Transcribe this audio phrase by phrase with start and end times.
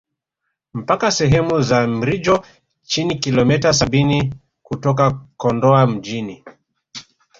[0.79, 2.45] Mpaka sehemu za Mrijo
[2.83, 6.43] Chini kilometa sabini kutoka Kondoa mjini